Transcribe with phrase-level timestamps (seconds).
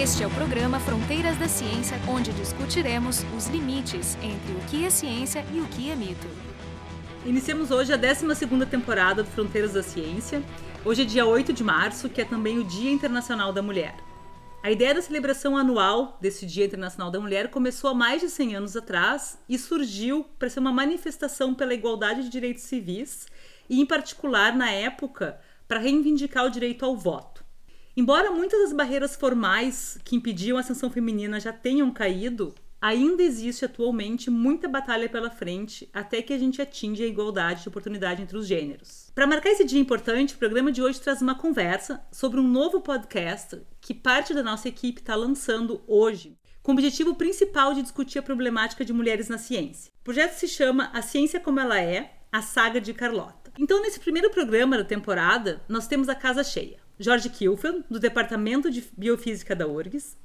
[0.00, 4.90] Este é o programa Fronteiras da Ciência, onde discutiremos os limites entre o que é
[4.90, 6.28] ciência e o que é mito.
[7.26, 10.40] Iniciamos hoje a 12ª temporada do Fronteiras da Ciência.
[10.84, 13.96] Hoje é dia 8 de março, que é também o Dia Internacional da Mulher.
[14.62, 18.54] A ideia da celebração anual desse Dia Internacional da Mulher começou há mais de 100
[18.54, 23.26] anos atrás e surgiu para ser uma manifestação pela igualdade de direitos civis
[23.68, 27.37] e, em particular, na época, para reivindicar o direito ao voto.
[27.98, 33.64] Embora muitas das barreiras formais que impediam a ascensão feminina já tenham caído, ainda existe
[33.64, 38.38] atualmente muita batalha pela frente até que a gente atinja a igualdade de oportunidade entre
[38.38, 39.10] os gêneros.
[39.12, 42.80] Para marcar esse dia importante, o programa de hoje traz uma conversa sobre um novo
[42.80, 48.20] podcast que parte da nossa equipe está lançando hoje, com o objetivo principal de discutir
[48.20, 49.90] a problemática de mulheres na ciência.
[50.02, 53.52] O projeto se chama A Ciência Como Ela É, a Saga de Carlota.
[53.58, 56.86] Então, nesse primeiro programa da temporada, nós temos a casa cheia.
[57.00, 60.18] Jorge Kilfen, do Departamento de Biofísica da URGS,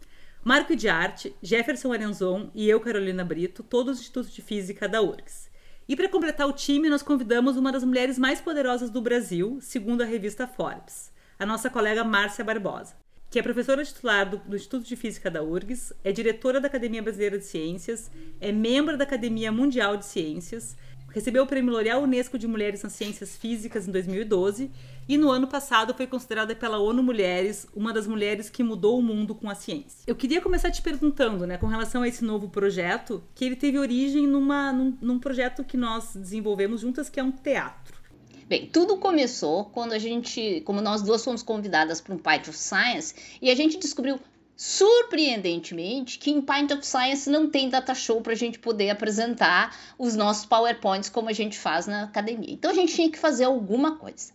[0.43, 4.99] Marco de Arte, Jefferson Arenzon e eu, Carolina Brito, todos do Instituto de Física da
[4.99, 5.51] URGS.
[5.87, 10.01] E para completar o time, nós convidamos uma das mulheres mais poderosas do Brasil, segundo
[10.01, 12.95] a revista Forbes, a nossa colega Márcia Barbosa,
[13.29, 17.03] que é professora titular do, do Instituto de Física da URGS, é diretora da Academia
[17.03, 18.09] Brasileira de Ciências,
[18.41, 20.75] é membro da Academia Mundial de Ciências,
[21.13, 24.71] recebeu o Prêmio L'Oréal Unesco de Mulheres nas Ciências Físicas em 2012
[25.07, 29.01] e no ano passado foi considerada pela ONU Mulheres uma das mulheres que mudou o
[29.01, 30.03] mundo com a ciência.
[30.07, 33.77] Eu queria começar te perguntando, né, com relação a esse novo projeto, que ele teve
[33.77, 38.01] origem numa, num, num projeto que nós desenvolvemos juntas, que é um teatro.
[38.47, 43.15] Bem, tudo começou quando a gente, como nós duas fomos convidadas para um of Science
[43.41, 44.19] e a gente descobriu
[44.55, 49.75] surpreendentemente que em Pint of Science não tem data show para a gente poder apresentar
[49.97, 52.53] os nossos PowerPoints como a gente faz na academia.
[52.53, 54.31] Então a gente tinha que fazer alguma coisa.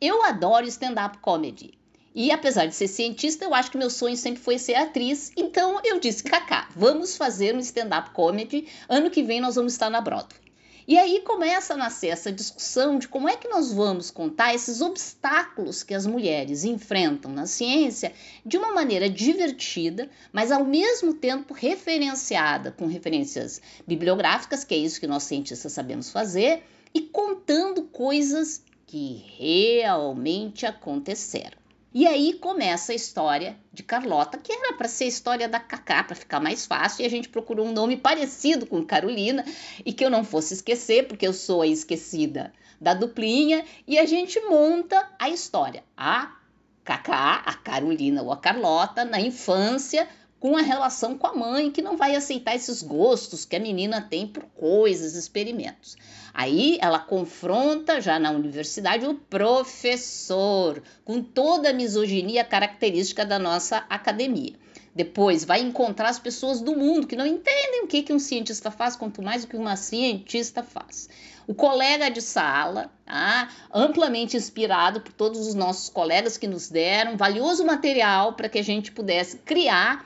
[0.00, 1.78] Eu adoro stand-up comedy.
[2.14, 5.30] E apesar de ser cientista, eu acho que meu sonho sempre foi ser atriz.
[5.36, 8.66] Então eu disse, Kaká, vamos fazer um stand-up comedy.
[8.88, 10.47] Ano que vem nós vamos estar na Broadway.
[10.88, 14.80] E aí começa a nascer essa discussão de como é que nós vamos contar esses
[14.80, 18.10] obstáculos que as mulheres enfrentam na ciência
[18.42, 24.98] de uma maneira divertida, mas ao mesmo tempo referenciada com referências bibliográficas, que é isso
[24.98, 26.62] que nós cientistas sabemos fazer,
[26.94, 31.57] e contando coisas que realmente aconteceram.
[31.92, 36.04] E aí começa a história de Carlota, que era para ser a história da Cacá,
[36.04, 39.42] para ficar mais fácil, e a gente procurou um nome parecido com Carolina
[39.86, 44.04] e que eu não fosse esquecer, porque eu sou a esquecida da duplinha, e a
[44.04, 45.82] gente monta a história.
[45.96, 46.36] A
[46.84, 50.06] Cacá, a Carolina ou a Carlota, na infância,
[50.40, 54.00] com a relação com a mãe, que não vai aceitar esses gostos que a menina
[54.00, 55.96] tem por coisas, experimentos.
[56.32, 63.78] Aí ela confronta já na universidade o professor, com toda a misoginia característica da nossa
[63.88, 64.54] academia.
[64.94, 68.70] Depois vai encontrar as pessoas do mundo que não entendem o que, que um cientista
[68.70, 71.08] faz, quanto mais o que uma cientista faz.
[71.46, 73.48] O colega de sala, tá?
[73.72, 78.64] amplamente inspirado por todos os nossos colegas que nos deram valioso material para que a
[78.64, 80.04] gente pudesse criar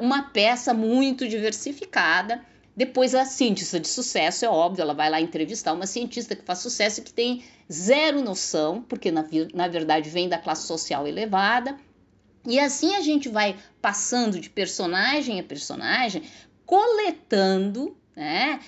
[0.00, 2.44] uma peça muito diversificada.
[2.74, 6.60] Depois, a cientista de sucesso, é óbvio, ela vai lá entrevistar uma cientista que faz
[6.60, 9.24] sucesso e que tem zero noção, porque na,
[9.54, 11.76] na verdade vem da classe social elevada.
[12.46, 16.22] E assim a gente vai passando de personagem a personagem,
[16.64, 18.58] coletando né,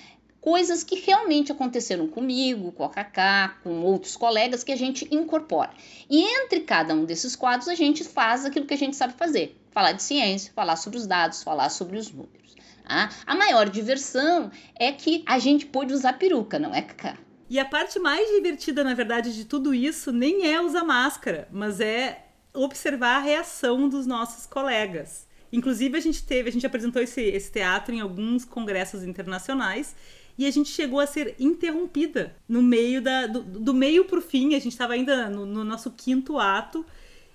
[0.44, 5.70] coisas que realmente aconteceram comigo, com a Kaká, com outros colegas que a gente incorpora.
[6.10, 9.58] E entre cada um desses quadros a gente faz aquilo que a gente sabe fazer:
[9.70, 12.54] falar de ciência, falar sobre os dados, falar sobre os números.
[12.86, 13.08] Tá?
[13.26, 17.16] A maior diversão é que a gente pôde usar peruca, não é, Kaká?
[17.48, 21.80] E a parte mais divertida, na verdade, de tudo isso nem é usar máscara, mas
[21.80, 22.22] é
[22.52, 25.26] observar a reação dos nossos colegas.
[25.50, 29.94] Inclusive, a gente teve, a gente apresentou esse, esse teatro em alguns congressos internacionais
[30.36, 34.54] e a gente chegou a ser interrompida no meio da do, do meio pro fim,
[34.54, 36.84] a gente estava ainda no, no, nosso quinto ato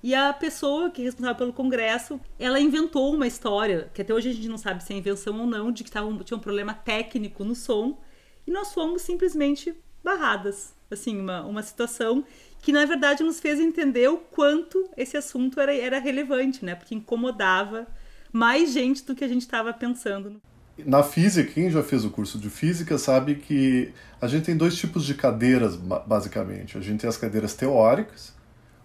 [0.01, 4.29] e a pessoa que é responsável pelo congresso, ela inventou uma história, que até hoje
[4.29, 6.73] a gente não sabe se é invenção ou não, de que tava, tinha um problema
[6.73, 7.99] técnico no som,
[8.47, 10.73] e nós fomos simplesmente barradas.
[10.89, 12.23] Assim, uma, uma situação
[12.61, 16.75] que na verdade nos fez entender o quanto esse assunto era, era relevante, né?
[16.75, 17.85] Porque incomodava
[18.31, 20.41] mais gente do que a gente estava pensando
[20.85, 23.91] na física, quem já fez o curso de física sabe que
[24.21, 26.77] a gente tem dois tipos de cadeiras, basicamente.
[26.77, 28.33] A gente tem as cadeiras teóricas,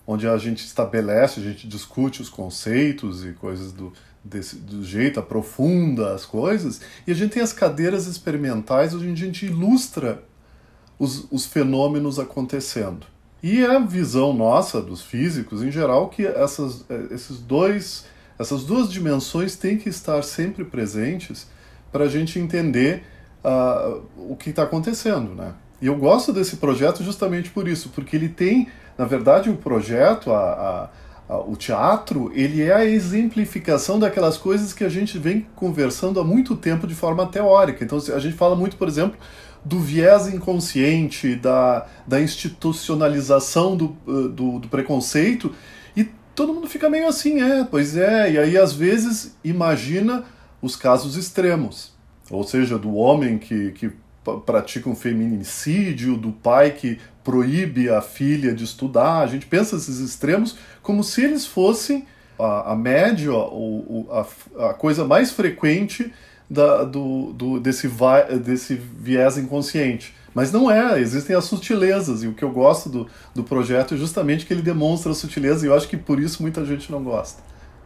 [0.06, 3.93] onde a gente estabelece, a gente discute os conceitos e coisas do,
[4.23, 6.81] desse, do jeito, aprofunda as coisas.
[7.06, 10.23] E a gente tem as cadeiras experimentais, onde a gente ilustra
[10.99, 13.06] os, os fenômenos acontecendo.
[13.43, 18.05] E é a visão nossa, dos físicos em geral, que essas, eh, esses dois
[18.37, 21.46] Essas duas dimensões têm que estar sempre presentes
[21.94, 23.05] para a gente entender
[23.44, 25.52] uh, o que está acontecendo, né?
[25.81, 28.67] E eu gosto desse projeto justamente por isso, porque ele tem,
[28.99, 30.91] na verdade, o projeto, a,
[31.29, 36.19] a, a, o teatro, ele é a exemplificação daquelas coisas que a gente vem conversando
[36.19, 37.85] há muito tempo de forma teórica.
[37.85, 39.17] Então, a gente fala muito, por exemplo,
[39.64, 45.55] do viés inconsciente, da, da institucionalização do, uh, do, do preconceito,
[45.96, 50.25] e todo mundo fica meio assim, é, pois é, e aí às vezes imagina
[50.64, 51.93] os casos extremos,
[52.31, 53.93] ou seja, do homem que, que
[54.46, 59.19] pratica um feminicídio, do pai que proíbe a filha de estudar.
[59.19, 62.06] A gente pensa esses extremos como se eles fossem
[62.38, 66.11] a, a média, ou, a, a coisa mais frequente
[66.49, 67.87] da, do, do, desse,
[68.43, 70.14] desse viés inconsciente.
[70.32, 73.96] Mas não é, existem as sutilezas, e o que eu gosto do, do projeto é
[73.99, 77.05] justamente que ele demonstra a sutileza, e eu acho que por isso muita gente não
[77.05, 77.43] gosta.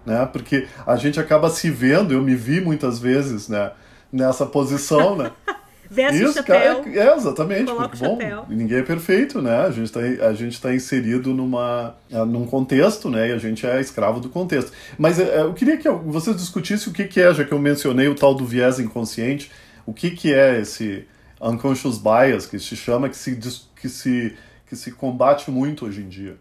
[0.08, 0.26] Né?
[0.32, 3.70] Porque a gente acaba se vendo, eu me vi muitas vezes né,
[4.10, 5.30] nessa posição, né?
[5.90, 6.82] Veste Isso, chapéu.
[6.82, 7.72] Cara, é, exatamente.
[7.72, 8.18] Porque, bom,
[8.48, 9.62] ninguém é perfeito, né?
[9.62, 13.30] A gente está a gente tá inserido numa, ah, num contexto, né?
[13.30, 14.70] E a gente é escravo do contexto.
[14.98, 18.06] Mas é, eu queria que vocês discutissem o que, que é, já que eu mencionei
[18.06, 19.50] o tal do viés inconsciente,
[19.86, 21.06] o que, que é esse
[21.40, 23.38] unconscious bias, que se chama, que se,
[23.80, 26.36] que se, que se combate muito hoje em dia.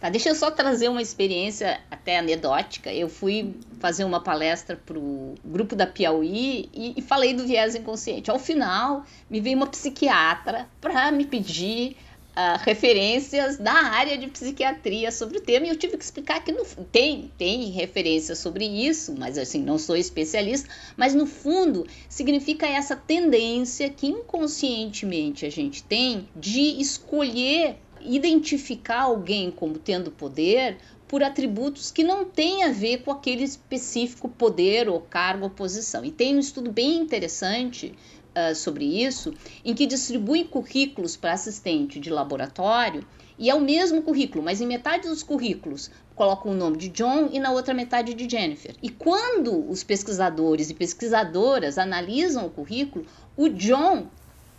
[0.00, 2.92] Tá, deixa eu só trazer uma experiência até anedótica.
[2.92, 7.74] Eu fui fazer uma palestra para o grupo da Piauí e, e, falei do viés
[7.74, 8.30] inconsciente.
[8.30, 11.96] Ao final, me veio uma psiquiatra para me pedir
[12.38, 16.52] uh, referências da área de psiquiatria sobre o tema e eu tive que explicar que
[16.52, 22.66] no, tem, tem referências sobre isso, mas assim, não sou especialista, mas no fundo significa
[22.66, 31.22] essa tendência que inconscientemente a gente tem de escolher identificar alguém como tendo poder por
[31.22, 36.04] atributos que não têm a ver com aquele específico poder ou cargo ou posição.
[36.04, 37.94] E tem um estudo bem interessante
[38.36, 39.32] uh, sobre isso,
[39.64, 43.06] em que distribui currículos para assistente de laboratório
[43.38, 47.28] e é o mesmo currículo, mas em metade dos currículos colocam o nome de John
[47.32, 48.74] e na outra metade de Jennifer.
[48.82, 53.06] E quando os pesquisadores e pesquisadoras analisam o currículo,
[53.36, 54.08] o John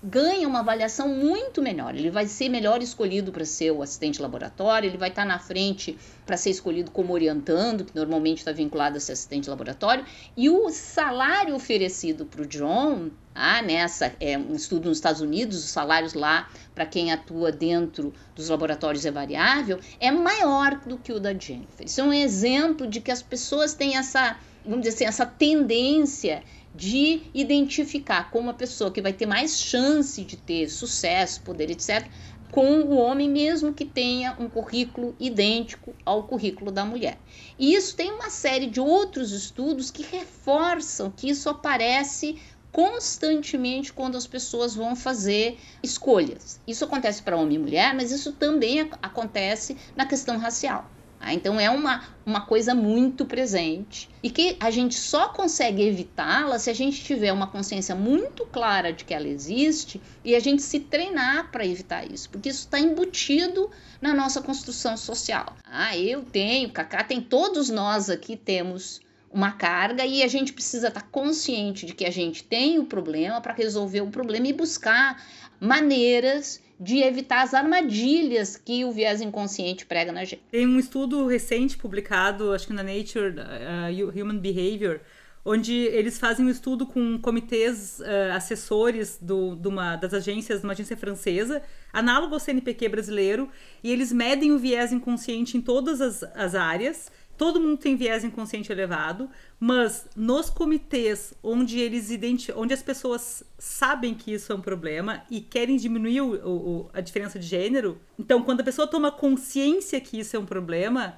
[0.01, 1.93] ganha uma avaliação muito melhor.
[1.95, 5.39] Ele vai ser melhor escolhido para ser o assistente laboratório, ele vai estar tá na
[5.39, 10.05] frente para ser escolhido como orientando, que normalmente está vinculado a ser assistente laboratório,
[10.37, 15.63] e o salário oferecido para o John, ah, nessa é um estudo nos Estados Unidos,
[15.63, 21.11] os salários lá para quem atua dentro dos laboratórios é variável, é maior do que
[21.11, 21.85] o da Jennifer.
[21.85, 26.43] Isso é um exemplo de que as pessoas têm essa, vamos dizer assim, essa tendência
[26.73, 32.07] de identificar como a pessoa que vai ter mais chance de ter sucesso, poder, etc.,
[32.51, 37.19] com o homem, mesmo que tenha um currículo idêntico ao currículo da mulher.
[37.59, 42.41] E isso tem uma série de outros estudos que reforçam que isso aparece
[42.71, 46.59] constantemente quando as pessoas vão fazer escolhas.
[46.67, 50.89] Isso acontece para homem e mulher, mas isso também acontece na questão racial.
[51.19, 56.57] Ah, então é uma, uma coisa muito presente e que a gente só consegue evitá-la
[56.57, 60.61] se a gente tiver uma consciência muito clara de que ela existe e a gente
[60.61, 63.69] se treinar para evitar isso, porque isso está embutido
[64.01, 65.57] na nossa construção social.
[65.65, 70.87] Ah, eu tenho, Cacá tem, todos nós aqui temos uma carga e a gente precisa
[70.87, 75.21] estar consciente de que a gente tem o problema para resolver o problema e buscar
[75.59, 80.41] maneiras de evitar as armadilhas que o viés inconsciente prega na gente.
[80.49, 85.01] Tem um estudo recente publicado, acho que na Nature uh, Human Behavior,
[85.43, 90.65] onde eles fazem um estudo com comitês uh, assessores do, de uma, das agências, de
[90.65, 93.49] uma agência francesa, análogo ao CNPq brasileiro,
[93.83, 98.25] e eles medem o viés inconsciente em todas as, as áreas todo mundo tem viés
[98.25, 102.09] inconsciente elevado, mas nos comitês onde eles
[102.53, 106.99] onde as pessoas sabem que isso é um problema e querem diminuir o, o, a
[106.99, 111.17] diferença de gênero, então quando a pessoa toma consciência que isso é um problema,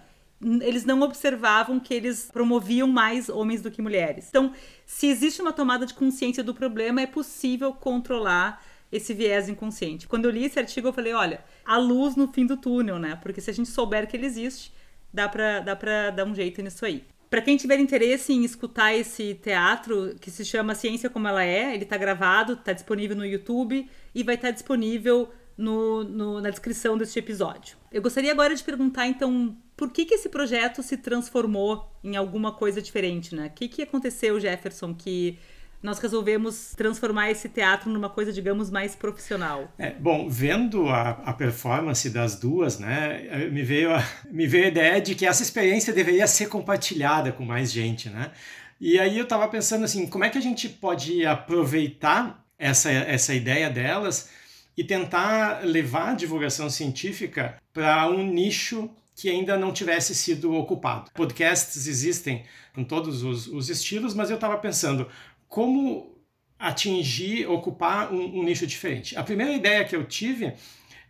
[0.62, 4.28] eles não observavam que eles promoviam mais homens do que mulheres.
[4.30, 4.54] Então,
[4.86, 10.08] se existe uma tomada de consciência do problema, é possível controlar esse viés inconsciente.
[10.08, 13.18] Quando eu li esse artigo, eu falei, olha, a luz no fim do túnel, né?
[13.22, 14.74] Porque se a gente souber que ele existe,
[15.13, 17.03] dá pra, dá pra dar um jeito nisso aí.
[17.30, 21.74] Para quem tiver interesse em escutar esse teatro, que se chama Ciência Como Ela É,
[21.74, 26.50] ele está gravado, está disponível no YouTube e vai estar tá disponível no, no, na
[26.50, 27.77] descrição deste episódio.
[27.89, 32.51] Eu gostaria agora de perguntar, então, por que, que esse projeto se transformou em alguma
[32.51, 33.48] coisa diferente, né?
[33.48, 35.38] O que, que aconteceu, Jefferson, que
[35.82, 39.74] nós resolvemos transformar esse teatro numa coisa, digamos, mais profissional?
[39.78, 44.68] É, bom, vendo a, a, performance das duas, né, me veio, a, me veio a
[44.68, 48.32] ideia de que essa experiência deveria ser compartilhada com mais gente, né?
[48.80, 53.34] E aí eu estava pensando assim, como é que a gente pode aproveitar essa, essa
[53.34, 54.30] ideia delas
[54.76, 61.12] e tentar levar a divulgação científica para um nicho que ainda não tivesse sido ocupado.
[61.14, 65.08] Podcasts existem com todos os, os estilos, mas eu estava pensando
[65.51, 66.15] como
[66.58, 69.17] atingir, ocupar um, um nicho diferente.
[69.17, 70.53] A primeira ideia que eu tive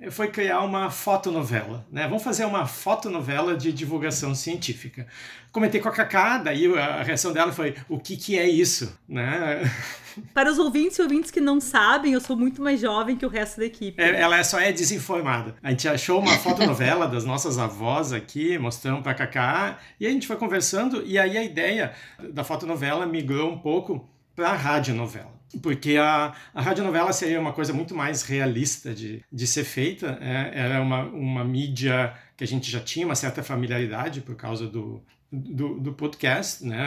[0.10, 1.86] foi criar uma fotonovela.
[1.92, 2.08] Né?
[2.08, 5.06] Vamos fazer uma fotonovela de divulgação científica.
[5.52, 8.98] Comentei com a Cacá, daí a reação dela foi: o que, que é isso?
[9.08, 9.62] Né?
[10.34, 13.30] Para os ouvintes e ouvintes que não sabem, eu sou muito mais jovem que o
[13.30, 14.02] resto da equipe.
[14.02, 15.56] É, ela só é desinformada.
[15.62, 20.10] A gente achou uma fotonovela das nossas avós aqui, mostramos para a Cacá, e a
[20.10, 21.94] gente foi conversando, e aí a ideia
[22.34, 27.74] da fotonovela migrou um pouco para a radionovela porque a, a radionovela seria uma coisa
[27.74, 30.18] muito mais realista de, de ser feita.
[30.22, 34.68] É, era uma, uma mídia que a gente já tinha uma certa familiaridade por causa
[34.68, 36.66] do, do, do podcast.
[36.66, 36.78] Né?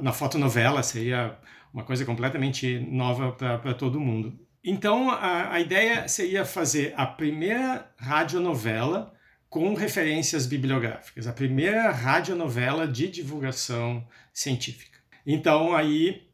[0.00, 1.36] Na fotonovela seria
[1.72, 4.38] uma coisa completamente nova para todo mundo.
[4.62, 9.12] Então, a, a ideia seria fazer a primeira radionovela
[9.48, 14.98] com referências bibliográficas, a primeira radionovela de divulgação científica.
[15.26, 16.29] Então, aí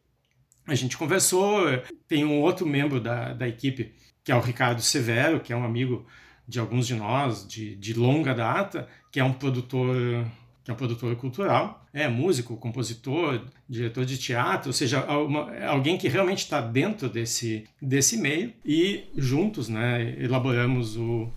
[0.67, 1.65] a gente conversou,
[2.09, 3.93] tem um outro membro da, da equipe,
[4.25, 6.07] que é o Ricardo Severo, que é um amigo
[6.49, 10.27] de alguns de nós, de, de longa data, que é um produtor
[10.67, 15.97] que é um produtor cultural, é músico, compositor, diretor de teatro, ou seja, uma, alguém
[15.97, 21.31] que realmente está dentro desse, desse meio e juntos né, elaboramos o,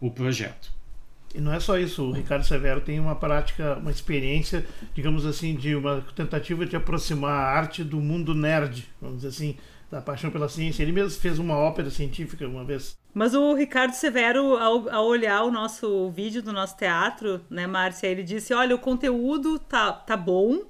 [0.00, 0.72] o projeto.
[1.34, 5.54] E não é só isso, o Ricardo Severo tem uma prática, uma experiência, digamos assim,
[5.54, 9.56] de uma tentativa de aproximar a arte do mundo nerd, vamos dizer assim,
[9.90, 10.82] da paixão pela ciência.
[10.82, 12.96] Ele mesmo fez uma ópera científica uma vez.
[13.12, 18.06] Mas o Ricardo Severo, ao, ao olhar o nosso vídeo do nosso teatro, né, Márcia,
[18.06, 20.62] ele disse: olha, o conteúdo tá, tá bom,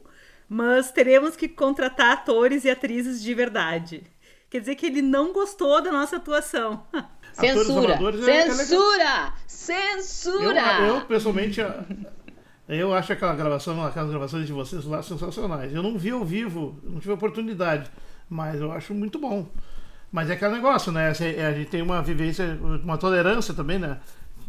[0.48, 4.02] mas teremos que contratar atores e atrizes de verdade.
[4.50, 6.86] Quer dizer que ele não gostou da nossa atuação.
[7.32, 7.98] Censura!
[8.30, 9.32] É Censura!
[9.46, 10.80] Censura!
[10.80, 11.60] Eu, eu, pessoalmente,
[12.68, 15.74] eu acho aquela gravação, aquelas gravações de vocês lá sensacionais.
[15.74, 17.90] Eu não vi ao vivo, não tive oportunidade,
[18.28, 19.46] mas eu acho muito bom.
[20.10, 21.12] Mas é aquele negócio, né?
[21.36, 23.98] É, a gente tem uma vivência, uma tolerância também, né?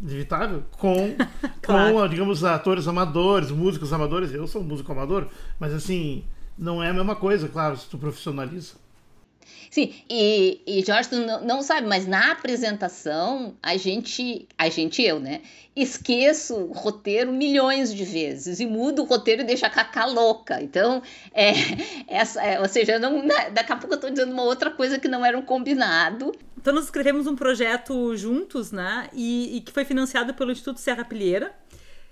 [0.02, 1.14] Inevitável, com,
[1.60, 1.94] claro.
[1.94, 4.32] com, digamos, atores amadores, músicos amadores.
[4.32, 6.24] Eu sou um músico amador, mas assim,
[6.58, 8.74] não é a mesma coisa, claro, se tu profissionaliza.
[9.70, 15.20] Sim, e, e Jorge, não, não, sabe, mas na apresentação, a gente, a gente, eu,
[15.20, 15.42] né,
[15.76, 20.60] esqueço o roteiro milhões de vezes e mudo o roteiro e deixo a Cacá louca.
[20.60, 21.00] Então,
[21.32, 21.52] é,
[22.08, 25.06] essa, é, ou seja, não, daqui a pouco eu tô dizendo uma outra coisa que
[25.06, 26.32] não era um combinado.
[26.58, 31.04] Então, nós escrevemos um projeto juntos, né, e, e que foi financiado pelo Instituto Serra
[31.04, 31.54] Pilheira.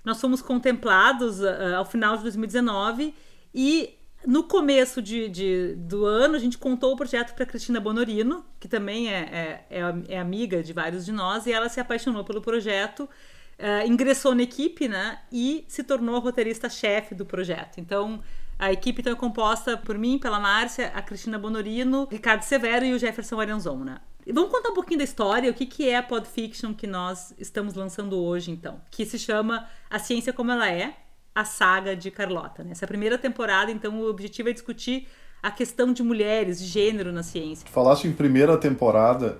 [0.05, 3.13] Nós fomos contemplados uh, ao final de 2019
[3.53, 8.45] e no começo de, de, do ano, a gente contou o projeto para Cristina Bonorino,
[8.59, 12.23] que também é, é, é, é, amiga de vários de nós, e ela se apaixonou
[12.23, 17.79] pelo projeto, uh, ingressou na equipe né, e se tornou roteirista-chefe do projeto.
[17.79, 18.21] Então,
[18.57, 22.93] a equipe então, é composta por mim, pela Márcia, a Cristina Bonorino, Ricardo Severo e
[22.93, 23.85] o Jefferson Aranzon.
[23.85, 23.99] Né?
[24.33, 27.73] Vamos contar um pouquinho da história, o que, que é a Podfiction que nós estamos
[27.73, 30.93] lançando hoje, então, que se chama A Ciência Como Ela É,
[31.39, 32.63] a saga de Carlota.
[32.63, 35.07] Nessa primeira temporada, então, o objetivo é discutir
[35.41, 37.65] a questão de mulheres, de gênero na ciência.
[37.71, 39.39] Falaste em primeira temporada,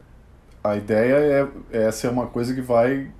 [0.64, 3.12] a ideia é, é ser uma coisa que vai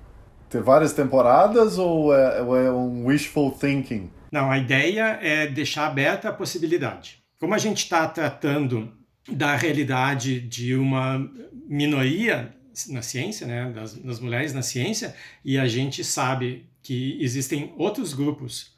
[0.48, 4.10] ter várias temporadas ou é, ou é um wishful thinking?
[4.32, 7.22] Não, a ideia é deixar aberta a possibilidade.
[7.38, 8.92] Como a gente está tratando
[9.30, 11.28] da realidade de uma
[11.68, 12.54] minoria
[12.88, 18.14] na ciência, né, das, das mulheres na ciência, e a gente sabe que existem outros
[18.14, 18.74] grupos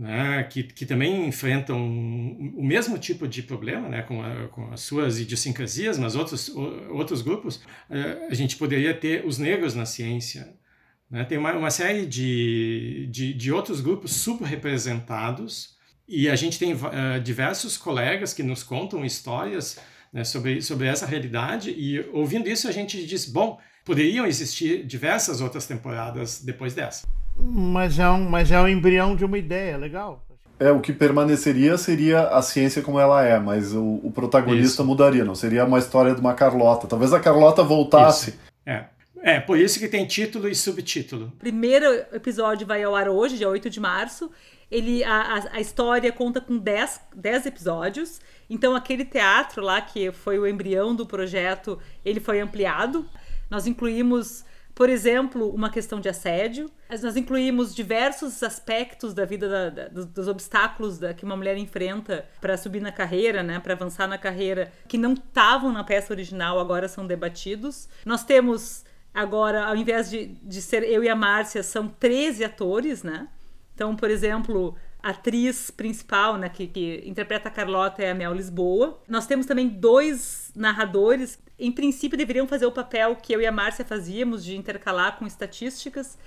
[0.00, 4.80] né, que, que também enfrentam o mesmo tipo de problema, né, com, a, com as
[4.80, 6.48] suas idiosincrasias, mas outros,
[6.88, 10.54] outros grupos, eh, a gente poderia ter os negros na ciência.
[11.10, 11.22] Né?
[11.24, 15.76] Tem uma, uma série de, de, de outros grupos subrepresentados
[16.08, 16.78] e a gente tem uh,
[17.22, 19.78] diversos colegas que nos contam histórias
[20.12, 25.40] né, sobre, sobre essa realidade e ouvindo isso a gente diz, bom, poderiam existir diversas
[25.40, 27.06] outras temporadas depois dessa.
[27.38, 30.24] Mas é um, mas é um embrião de uma ideia, legal.
[30.58, 34.84] É, o que permaneceria seria a ciência como ela é, mas o, o protagonista Isso.
[34.84, 36.86] mudaria, não seria uma história de uma Carlota.
[36.86, 38.30] Talvez a Carlota voltasse.
[38.30, 38.38] Isso.
[38.66, 38.84] É.
[39.22, 41.26] É, por isso que tem título e subtítulo.
[41.26, 44.30] O primeiro episódio vai ao ar hoje, dia 8 de março.
[44.70, 48.20] Ele, a, a história conta com 10, 10 episódios.
[48.48, 53.04] Então, aquele teatro lá, que foi o embrião do projeto, ele foi ampliado.
[53.50, 56.70] Nós incluímos, por exemplo, uma questão de assédio.
[57.02, 61.56] Nós incluímos diversos aspectos da vida, da, da, dos, dos, obstáculos da, que uma mulher
[61.56, 66.12] enfrenta para subir na carreira, né, para avançar na carreira, que não estavam na peça
[66.12, 67.88] original, agora são debatidos.
[68.04, 73.02] Nós temos Agora, ao invés de, de ser eu e a Márcia, são 13 atores,
[73.02, 73.28] né?
[73.74, 78.34] Então, por exemplo, a atriz principal, né, que, que interpreta a Carlota é a Mel
[78.34, 79.00] Lisboa.
[79.08, 81.38] Nós temos também dois narradores.
[81.58, 85.26] Em princípio, deveriam fazer o papel que eu e a Márcia fazíamos, de intercalar com
[85.26, 86.18] estatísticas,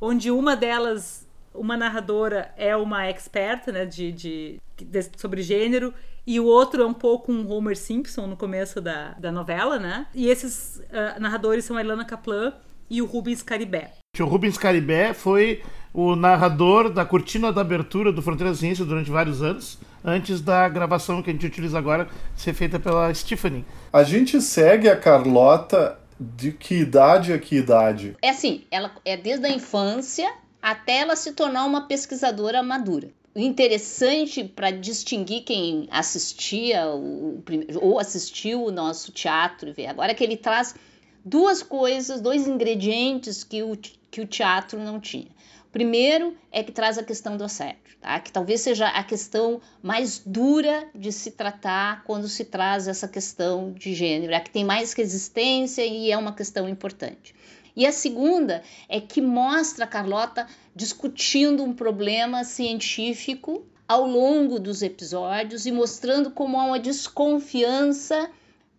[0.00, 5.92] onde uma delas, uma narradora, é uma experta né, de, de, de sobre gênero
[6.26, 10.06] e o outro é um pouco um Homer Simpson no começo da, da novela, né?
[10.14, 12.52] E esses uh, narradores são a Ilana Kaplan
[12.88, 13.92] e o Rubens Caribé.
[14.20, 19.42] O Rubens Caribé foi o narrador da cortina da abertura do Fronteira Ciência durante vários
[19.42, 23.64] anos, antes da gravação que a gente utiliza agora ser feita pela Stephanie.
[23.92, 28.16] A gente segue a Carlota de que idade a que idade?
[28.22, 30.32] É assim, ela é desde a infância
[30.62, 37.42] até ela se tornar uma pesquisadora madura o interessante para distinguir quem assistia o,
[37.80, 40.74] ou assistiu o nosso teatro e ver agora é que ele traz
[41.24, 43.76] duas coisas, dois ingredientes que o,
[44.10, 45.28] que o teatro não tinha.
[45.70, 48.20] Primeiro é que traz a questão do assédio, tá?
[48.20, 53.72] que talvez seja a questão mais dura de se tratar quando se traz essa questão
[53.72, 57.34] de gênero, é a que tem mais resistência e é uma questão importante.
[57.74, 64.82] E a segunda é que mostra a Carlota discutindo um problema científico ao longo dos
[64.82, 68.30] episódios e mostrando como há uma desconfiança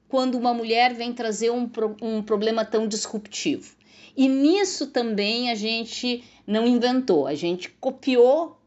[0.08, 1.70] quando uma mulher vem trazer um,
[2.02, 3.76] um problema tão disruptivo.
[4.16, 8.60] E nisso também a gente não inventou, a gente copiou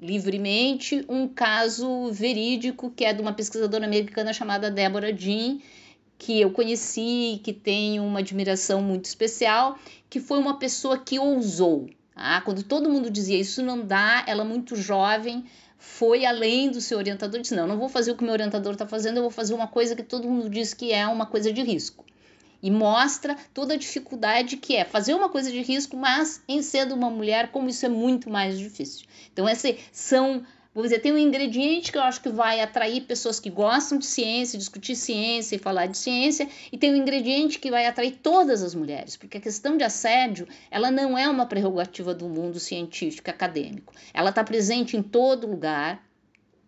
[0.00, 5.58] livremente um caso verídico que é de uma pesquisadora americana chamada Deborah Jean,
[6.20, 9.78] que eu conheci, que tenho uma admiração muito especial,
[10.10, 11.88] que foi uma pessoa que ousou.
[12.14, 12.42] Tá?
[12.42, 15.46] Quando todo mundo dizia isso não dá, ela muito jovem
[15.78, 18.86] foi além do seu orientador, disse não, não vou fazer o que meu orientador está
[18.86, 21.62] fazendo, eu vou fazer uma coisa que todo mundo diz que é uma coisa de
[21.62, 22.04] risco.
[22.62, 26.94] E mostra toda a dificuldade que é fazer uma coisa de risco, mas em sendo
[26.94, 29.06] uma mulher, como isso é muito mais difícil.
[29.32, 33.40] Então, esses são Vou dizer, tem um ingrediente que eu acho que vai atrair pessoas
[33.40, 37.70] que gostam de ciência, discutir ciência e falar de ciência, e tem um ingrediente que
[37.70, 42.14] vai atrair todas as mulheres, porque a questão de assédio, ela não é uma prerrogativa
[42.14, 43.92] do mundo científico, acadêmico.
[44.14, 46.00] Ela está presente em todo lugar,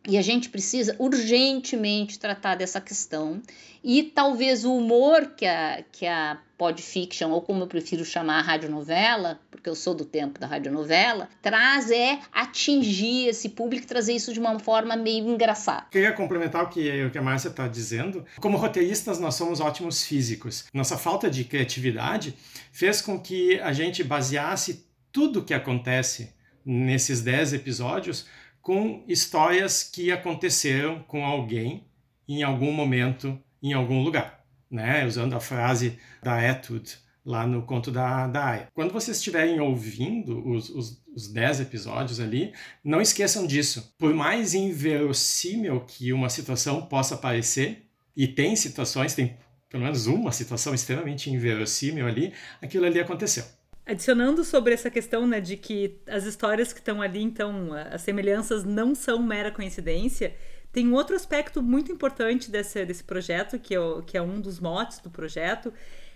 [0.09, 3.41] e a gente precisa urgentemente tratar dessa questão.
[3.85, 8.43] E talvez o humor que a, que a podfiction, ou como eu prefiro chamar a
[8.43, 14.13] radionovela, porque eu sou do tempo da radionovela, traz é atingir esse público e trazer
[14.13, 15.87] isso de uma forma meio engraçada.
[15.91, 18.25] Queria complementar o que, o que a Márcia está dizendo.
[18.41, 20.67] Como roteiristas, nós somos ótimos físicos.
[20.73, 22.37] Nossa falta de criatividade
[22.71, 26.33] fez com que a gente baseasse tudo o que acontece
[26.65, 28.25] nesses 10 episódios
[28.61, 31.85] com histórias que aconteceram com alguém
[32.29, 34.42] em algum momento, em algum lugar,
[34.73, 35.07] né?
[35.07, 38.69] Usando a frase da Etude lá no conto da, da Aya.
[38.75, 43.95] Quando vocês estiverem ouvindo os, os, os dez episódios ali, não esqueçam disso.
[43.97, 49.37] Por mais inverossímil que uma situação possa parecer, e tem situações, tem
[49.71, 53.45] pelo menos uma situação extremamente inverossímil ali, aquilo ali aconteceu.
[53.87, 58.65] Adicionando sobre essa questão né, de que as histórias que estão ali, então, as semelhanças
[58.65, 60.37] não são mera coincidência,
[60.73, 64.59] tem um outro aspecto muito importante desse, desse projeto, que é, que é um dos
[64.59, 65.73] motes do projeto,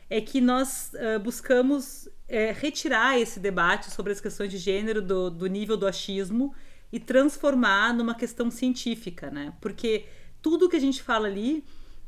[0.09, 5.31] é que nós uh, buscamos é, retirar esse debate sobre as questões de gênero do,
[5.31, 6.55] do nível do achismo
[6.91, 9.53] e transformar numa questão científica, né?
[9.61, 10.07] Porque
[10.41, 11.65] tudo que a gente fala ali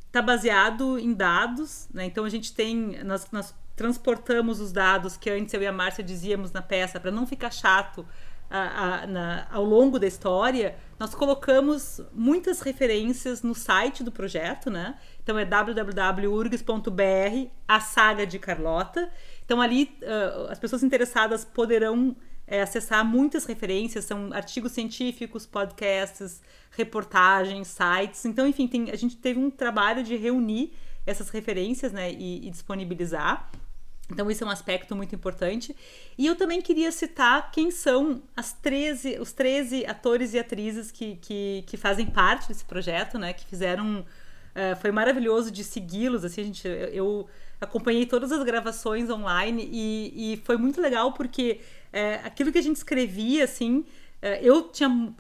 [0.06, 2.06] está baseado em dados, né?
[2.06, 6.02] Então a gente tem, nós, nós transportamos os dados que antes eu e a Márcia
[6.02, 8.06] dizíamos na peça, para não ficar chato
[8.50, 14.70] a, a, na, ao longo da história, nós colocamos muitas referências no site do projeto,
[14.70, 14.98] né?
[15.22, 16.92] Então é www.urgs.br,
[17.66, 19.10] a saga de Carlota.
[19.44, 22.16] Então ali uh, as pessoas interessadas poderão
[22.48, 28.24] é, acessar muitas referências, são artigos científicos, podcasts, reportagens, sites.
[28.24, 30.72] Então, enfim, tem, a gente teve um trabalho de reunir
[31.06, 33.50] essas referências né, e, e disponibilizar.
[34.10, 35.76] Então, isso é um aspecto muito importante.
[36.16, 41.16] E eu também queria citar quem são as 13, os 13 atores e atrizes que,
[41.16, 43.32] que, que fazem parte desse projeto, né?
[43.32, 44.04] Que fizeram
[44.58, 47.28] Uh, foi maravilhoso de segui-los, assim, a gente, eu
[47.60, 51.60] acompanhei todas as gravações online e, e foi muito legal porque
[51.92, 53.84] é, aquilo que a gente escrevia, assim,
[54.20, 55.14] é, eu tinha,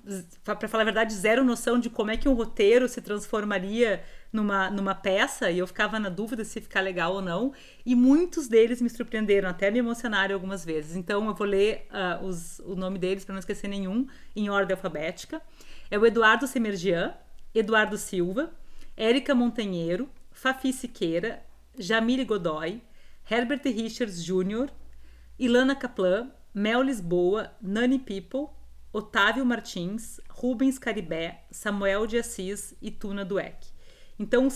[0.44, 4.70] para falar a verdade, zero noção de como é que um roteiro se transformaria numa,
[4.70, 7.52] numa peça e eu ficava na dúvida se ficar legal ou não.
[7.84, 10.96] E muitos deles me surpreenderam, até me emocionaram algumas vezes.
[10.96, 14.74] Então eu vou ler uh, os, o nome deles para não esquecer nenhum, em ordem
[14.74, 15.40] alfabética.
[15.90, 17.14] É o Eduardo Semergian,
[17.54, 18.52] Eduardo Silva,
[18.96, 21.42] Érica Montanheiro, Fafi Siqueira,
[21.78, 22.82] Jamile Godoy,
[23.30, 24.68] Herbert Richards Jr.,
[25.38, 28.48] Ilana Kaplan, Mel Lisboa, Nani People,
[28.92, 33.77] Otávio Martins, Rubens Caribé, Samuel de Assis e Tuna Dueck.
[34.18, 34.48] Então,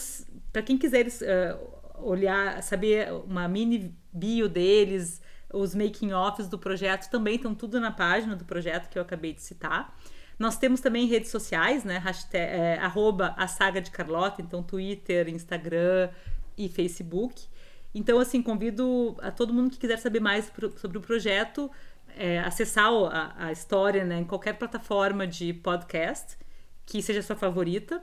[0.52, 5.20] para quem quiser uh, olhar, saber uma mini bio deles,
[5.52, 9.42] os making-offs do projeto também estão tudo na página do projeto que eu acabei de
[9.42, 9.96] citar.
[10.38, 11.98] Nós temos também redes sociais, né?
[11.98, 16.10] Hashtag, é, arroba a saga de Carlota, então Twitter, Instagram
[16.56, 17.46] e Facebook.
[17.94, 21.70] Então, assim, convido a todo mundo que quiser saber mais sobre o projeto
[22.16, 26.36] é, acessar a, a, história né, em qualquer plataforma de podcast
[26.84, 28.02] que seja sua favorita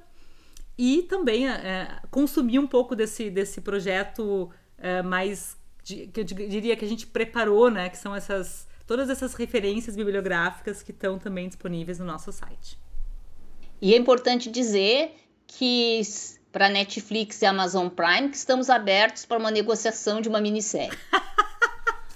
[0.81, 6.85] e também é, consumir um pouco desse, desse projeto é, mais que eu diria que
[6.85, 11.99] a gente preparou, né, que são essas todas essas referências bibliográficas que estão também disponíveis
[11.99, 12.79] no nosso site.
[13.81, 15.15] E é importante dizer
[15.45, 16.01] que
[16.49, 20.97] para Netflix e Amazon Prime que estamos abertos para uma negociação de uma minissérie.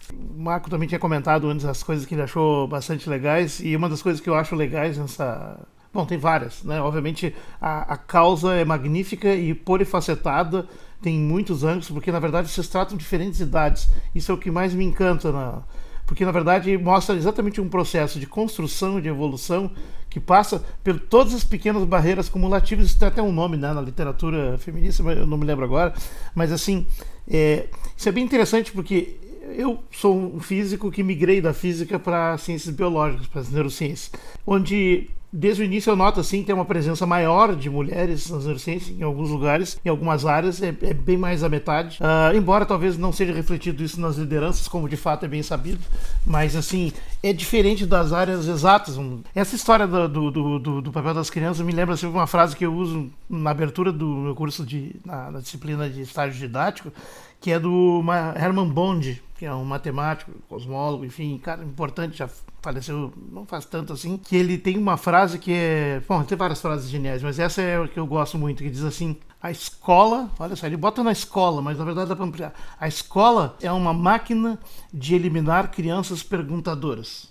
[0.10, 3.90] o Marco também tinha comentado antes as coisas que ele achou bastante legais, e uma
[3.90, 5.68] das coisas que eu acho legais nessa.
[5.94, 6.82] Bom, tem várias, né?
[6.82, 10.68] Obviamente a, a causa é magnífica e polifacetada,
[11.02, 13.88] tem muitos ângulos, porque na verdade vocês tratam diferentes idades.
[14.16, 15.62] Isso é o que mais me encanta na,
[16.08, 19.70] porque na verdade mostra exatamente um processo de construção de evolução
[20.10, 22.88] que passa por todas as pequenas barreiras cumulativas.
[22.88, 25.94] Isso tem até um nome né, na literatura feminista, eu não me lembro agora.
[26.34, 26.88] Mas assim,
[27.28, 29.16] é, isso é bem interessante porque
[29.58, 34.12] eu sou um físico que migrei da física para ciências biológicas, para as neurociências,
[34.46, 39.02] onde desde o início eu noto assim tem uma presença maior de mulheres neurociências em
[39.02, 41.98] alguns lugares, em algumas áreas é, é bem mais da metade.
[42.00, 45.80] Uh, embora talvez não seja refletido isso nas lideranças, como de fato é bem sabido,
[46.24, 46.94] mas assim
[47.24, 48.98] é diferente das áreas exatas.
[49.34, 52.66] Essa história do, do, do, do papel das crianças me lembra sempre uma frase que
[52.66, 56.92] eu uso na abertura do meu curso de na, na disciplina de estágio didático,
[57.40, 58.04] que é do
[58.36, 62.30] Hermann Bond, que é um matemático, cosmólogo, enfim, cara importante, já
[62.62, 66.02] faleceu não faz tanto assim, que ele tem uma frase que é.
[66.08, 68.84] Bom, tem várias frases geniais, mas essa é o que eu gosto muito, que diz
[68.84, 72.54] assim: a escola, olha só, ele bota na escola, mas na verdade dá para ampliar.
[72.80, 74.58] A escola é uma máquina
[74.94, 77.28] de eliminar crianças perguntadoras.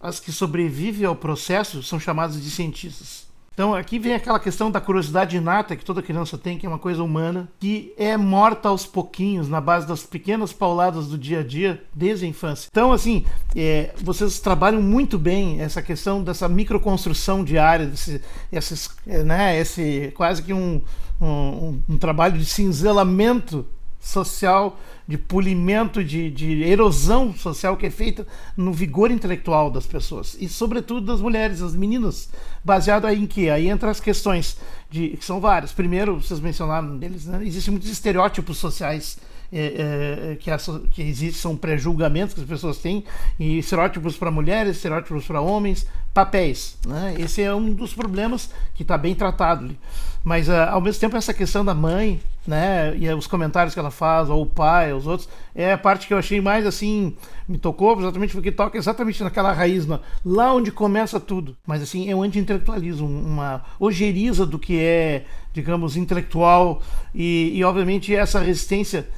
[0.00, 3.28] As que sobrevivem ao processo são chamadas de cientistas.
[3.52, 6.78] Então aqui vem aquela questão da curiosidade inata que toda criança tem, que é uma
[6.78, 11.42] coisa humana, que é morta aos pouquinhos, na base das pequenas pauladas do dia a
[11.42, 12.68] dia, desde a infância.
[12.70, 19.24] Então, assim, é, vocês trabalham muito bem essa questão dessa microconstrução diária, desse, esses, é,
[19.24, 20.80] né, esse quase que um,
[21.20, 23.66] um, um trabalho de cinzelamento
[24.00, 30.36] social, de polimento, de, de, erosão social que é feita no vigor intelectual das pessoas
[30.40, 32.30] e, sobretudo, das mulheres, das meninas,
[32.64, 33.50] baseado aí em que?
[33.50, 34.56] Aí entra as questões
[34.88, 35.72] de que são várias.
[35.72, 37.44] Primeiro, vocês mencionaram deles, né?
[37.44, 39.18] existem muitos estereótipos sociais
[39.52, 40.50] é, é, que,
[40.92, 43.04] que existem, são pré-julgamentos que as pessoas têm,
[43.38, 46.76] e estereótipos para mulheres, estereótipos para homens, papéis.
[46.86, 47.16] Né?
[47.18, 49.76] Esse é um dos problemas que está bem tratado.
[50.22, 53.90] Mas, uh, ao mesmo tempo, essa questão da mãe, né, e os comentários que ela
[53.90, 57.16] faz, ou o pai, os outros, é a parte que eu achei mais assim,
[57.48, 59.86] me tocou, exatamente porque toca exatamente naquela raiz,
[60.24, 61.56] lá onde começa tudo.
[61.66, 66.82] Mas, assim, é um anti-intelectualismo, uma ojeriza do que é, digamos, intelectual,
[67.14, 69.08] e, e obviamente, essa resistência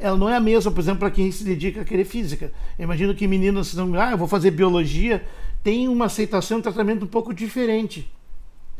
[0.00, 2.50] ela não é a mesma, por exemplo, para quem se dedica a querer física.
[2.78, 5.22] Eu imagino que meninas não, ah, eu vou fazer biologia,
[5.62, 8.10] tem uma aceitação, um tratamento um pouco diferente.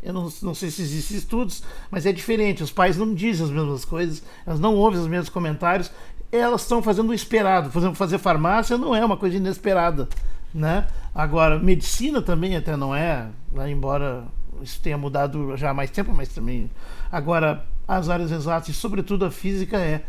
[0.01, 2.63] Eu não, não sei se existem estudos, mas é diferente.
[2.63, 5.91] Os pais não dizem as mesmas coisas, elas não ouvem os mesmos comentários,
[6.31, 7.69] elas estão fazendo o esperado.
[7.69, 10.09] Por exemplo, fazer farmácia não é uma coisa inesperada.
[10.53, 10.87] Né?
[11.13, 13.69] Agora, medicina também até não é, né?
[13.71, 14.25] embora
[14.61, 16.69] isso tenha mudado já há mais tempo, mas também.
[17.11, 20.03] Agora, as áreas exatas e, sobretudo, a física é.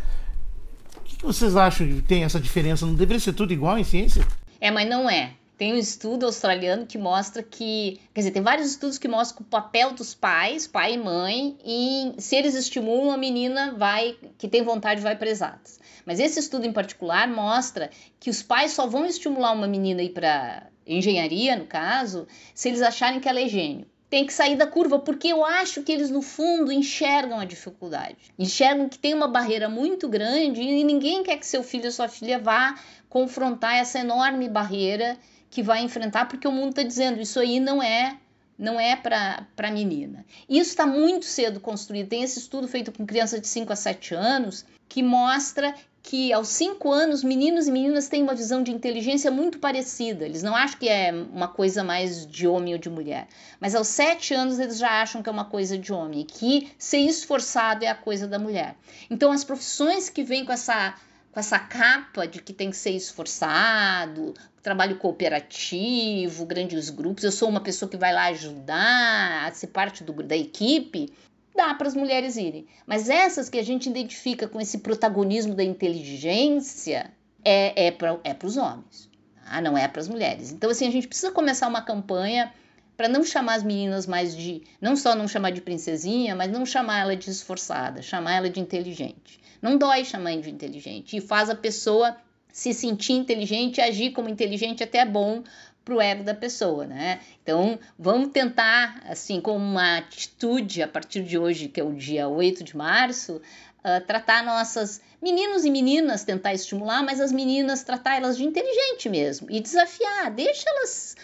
[0.97, 2.87] O que vocês acham que tem essa diferença?
[2.87, 4.27] Não deveria ser tudo igual em ciência?
[4.61, 5.33] É, mas não é.
[5.63, 9.49] Tem um estudo australiano que mostra que, quer dizer, tem vários estudos que mostram o
[9.49, 14.65] papel dos pais, pai e mãe, e se eles estimulam a menina vai que tem
[14.65, 15.79] vontade vai para exatas.
[16.05, 20.09] Mas esse estudo em particular mostra que os pais só vão estimular uma menina ir
[20.09, 23.87] para engenharia, no caso, se eles acharem que ela é gênio.
[24.11, 28.17] tem que sair da curva, porque eu acho que eles no fundo enxergam a dificuldade.
[28.37, 32.09] Enxergam que tem uma barreira muito grande e ninguém quer que seu filho ou sua
[32.09, 32.75] filha vá
[33.09, 35.17] confrontar essa enorme barreira
[35.53, 38.17] que vai enfrentar, porque o mundo está dizendo isso aí não é
[38.59, 40.25] não é para menina.
[40.49, 42.09] Isso está muito cedo construído.
[42.09, 46.49] Tem esse estudo feito com crianças de 5 a 7 anos que mostra que aos
[46.49, 50.25] 5 anos meninos e meninas têm uma visão de inteligência muito parecida.
[50.25, 53.27] Eles não acham que é uma coisa mais de homem ou de mulher.
[53.61, 56.99] Mas aos 7 anos eles já acham que é uma coisa de homem, que ser
[56.99, 58.75] esforçado é a coisa da mulher.
[59.11, 60.95] Então as profissões que vêm com essa
[61.33, 67.49] com essa capa de que tem que ser esforçado, trabalho cooperativo, grandes grupos, eu sou
[67.49, 71.11] uma pessoa que vai lá ajudar, a ser parte do, da equipe,
[71.57, 72.67] dá para as mulheres irem.
[72.87, 77.11] Mas essas que a gente identifica com esse protagonismo da inteligência
[77.43, 79.09] é, é para é os homens,
[79.43, 79.61] tá?
[79.63, 80.53] não é para as mulheres.
[80.53, 82.53] Então, assim, a gente precisa começar uma campanha
[82.95, 84.63] para não chamar as meninas mais de.
[84.81, 88.61] Não só não chamar de princesinha, mas não chamar ela de esforçada, chamar ela de
[88.61, 89.42] inteligente.
[89.63, 91.17] Não dói chamar de inteligente.
[91.17, 92.17] E faz a pessoa
[92.53, 95.43] se sentir inteligente, agir como inteligente até é bom
[95.85, 97.21] para o ego da pessoa, né?
[97.43, 102.29] Então, vamos tentar, assim, com uma atitude a partir de hoje, que é o dia
[102.29, 103.41] 8 de março,
[103.79, 109.09] uh, tratar nossas meninos e meninas, tentar estimular, mas as meninas tratar elas de inteligente
[109.09, 111.17] mesmo e desafiar, deixa elas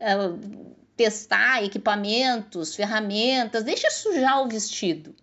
[0.00, 5.14] uh, testar equipamentos, ferramentas, deixa sujar o vestido,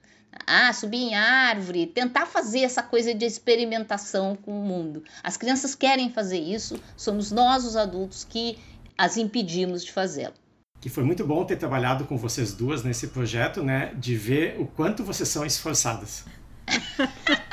[0.45, 5.03] ah, subir em árvore, tentar fazer essa coisa de experimentação com o mundo.
[5.23, 8.57] As crianças querem fazer isso, somos nós, os adultos, que
[8.97, 10.33] as impedimos de fazê-lo.
[10.81, 13.93] Que foi muito bom ter trabalhado com vocês duas nesse projeto, né?
[13.95, 16.25] De ver o quanto vocês são esforçadas.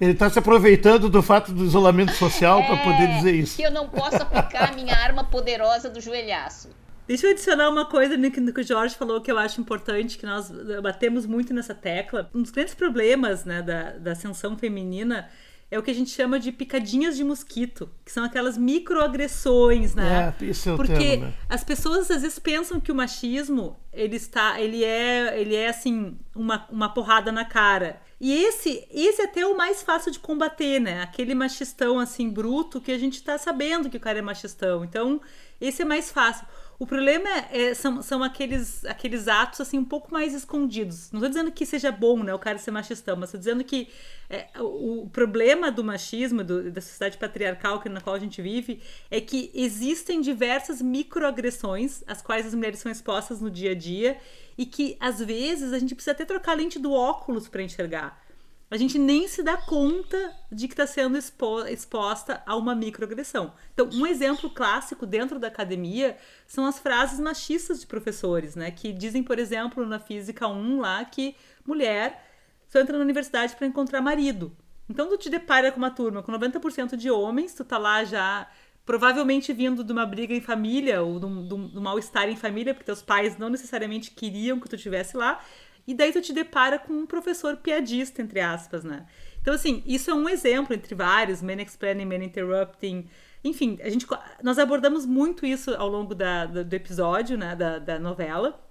[0.00, 3.56] Ele está se aproveitando do fato do isolamento social é, para poder dizer isso.
[3.56, 6.68] Que eu não posso aplicar a minha arma poderosa do joelhaço.
[7.08, 10.26] Deixa eu adicionar uma coisa no que o Jorge falou que eu acho importante, que
[10.26, 12.30] nós batemos muito nessa tecla.
[12.34, 15.26] Um dos grandes problemas né, da, da ascensão feminina
[15.70, 20.34] é o que a gente chama de picadinhas de mosquito, que são aquelas microagressões, né?
[20.38, 21.34] É, isso é Porque termo, né?
[21.48, 26.18] as pessoas às vezes pensam que o machismo, ele está, ele é, ele é assim,
[26.34, 28.00] uma, uma porrada na cara.
[28.20, 31.02] E esse, esse é até o mais fácil de combater, né?
[31.02, 34.84] Aquele machistão assim bruto que a gente tá sabendo que o cara é machistão.
[34.84, 35.20] Então,
[35.60, 36.46] esse é mais fácil.
[36.80, 41.10] O problema é, são, são aqueles, aqueles atos assim um pouco mais escondidos.
[41.10, 43.88] Não estou dizendo que seja bom, né, o cara ser machistão, mas estou dizendo que
[44.30, 48.80] é, o, o, problema do machismo, do, da sociedade patriarcal na qual a gente vive,
[49.10, 54.16] é que existem diversas microagressões às quais as mulheres são expostas no dia a dia
[54.56, 58.27] e que às vezes a gente precisa até trocar a lente do óculos para enxergar
[58.70, 63.52] a gente nem se dá conta de que está sendo expo exposta a uma microagressão.
[63.72, 68.70] Então, um exemplo clássico dentro da academia são as frases machistas de professores, né?
[68.70, 71.34] Que dizem, por exemplo, na Física 1 lá que
[71.66, 72.24] mulher
[72.68, 74.54] só entra na universidade para encontrar marido.
[74.88, 78.46] Então, tu te depara com uma turma com 90% de homens, tu tá lá já
[78.84, 82.86] provavelmente vindo de uma briga em família ou de um, um mal-estar em família, porque
[82.86, 85.42] teus pais não necessariamente queriam que tu estivesse lá,
[85.88, 89.06] e daí tu te depara com um professor piadista, entre aspas, né?
[89.40, 93.08] Então, assim, isso é um exemplo entre vários, Men Explaining, Men Interrupting.
[93.42, 94.06] Enfim, a gente,
[94.42, 98.62] nós abordamos muito isso ao longo da, do, do episódio, né, da, da novela,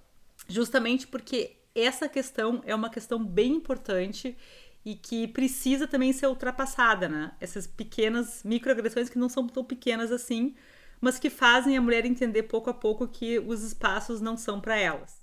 [0.48, 4.38] justamente porque essa questão é uma questão bem importante
[4.86, 7.32] e que precisa também ser ultrapassada, né?
[7.42, 10.54] Essas pequenas microagressões que não são tão pequenas assim,
[11.02, 14.78] mas que fazem a mulher entender pouco a pouco que os espaços não são para
[14.78, 15.17] elas.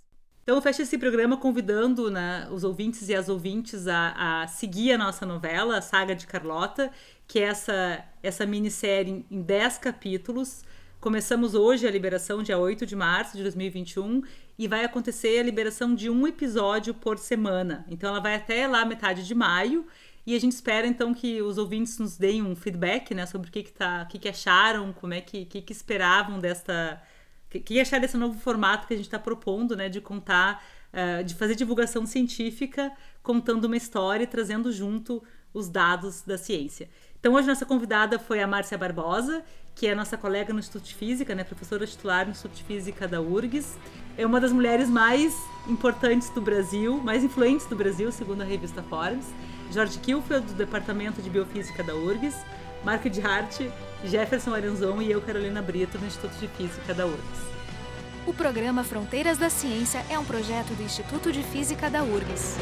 [0.45, 4.93] Então, eu fecho esse programa convidando né, os ouvintes e as ouvintes a, a, seguir
[4.93, 6.91] a nossa novela, a Saga de Carlota,
[7.27, 10.63] que é essa, essa minissérie em 10 capítulos.
[11.01, 14.21] Começamos hoje a liberação, dia 8 de março de 2021,
[14.59, 17.87] e vai acontecer a liberação de um episódio por semana.
[17.89, 19.87] Então, ela vai até lá metade de maio.
[20.27, 23.51] E a gente espera então que os ouvintes nos deem um feedback, né, sobre o
[23.51, 27.03] que que, tá, o que, que acharam, como é que, que, que esperavam desta
[27.61, 31.35] que, achar desse novo formato que a gente está propondo, né, de contar, uh, de
[31.35, 36.89] fazer divulgação científica, contando uma história e trazendo junto os dados da ciência.
[37.19, 39.43] Então hoje nossa convidada foi a Márcia Barbosa,
[39.75, 43.09] que é nossa colega no Instituto de Física, né, professora titular no Instituto de Física
[43.09, 43.79] da URGS.
[44.17, 45.35] É uma das mulheres mais
[45.67, 49.27] importantes do Brasil, mais influentes do Brasil, segundo a revista Forbes.
[49.73, 52.37] Jorge Kilfield, do Departamento de Biofísica da URGS.
[52.85, 53.71] Marco de Arte,
[54.05, 57.55] Jefferson Aranzon e eu, Carolina Brito, do Instituto de Física da URGS.
[58.27, 62.57] O programa Fronteiras da Ciência é um projeto do Instituto de Física da URGS.